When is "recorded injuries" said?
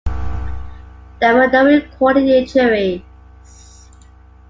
1.63-3.03